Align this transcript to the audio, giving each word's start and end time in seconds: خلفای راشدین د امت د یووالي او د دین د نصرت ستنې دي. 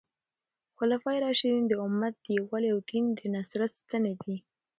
خلفای 0.77 1.17
راشدین 1.25 1.63
د 1.67 1.73
امت 1.85 2.13
د 2.25 2.27
یووالي 2.37 2.69
او 2.73 2.79
د 2.81 2.85
دین 2.89 3.05
د 3.17 3.19
نصرت 3.33 3.71
ستنې 3.81 4.13
دي. 4.21 4.35